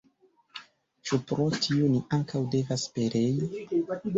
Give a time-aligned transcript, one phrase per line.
[1.09, 3.65] Ĉu pro tio ni ankaŭ devas perei?